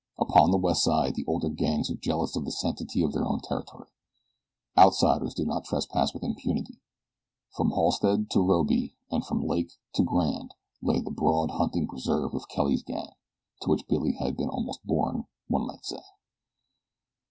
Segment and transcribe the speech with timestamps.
[0.17, 3.39] Upon the West Side the older gangs are jealous of the sanctity of their own
[3.39, 3.89] territory.
[4.75, 6.79] Outsiders do not trespass with impunity.
[7.51, 12.49] From Halsted to Robey, and from Lake to Grand lay the broad hunting preserve of
[12.49, 13.11] Kelly's gang,
[13.61, 16.01] to which Billy had been almost born, one might say.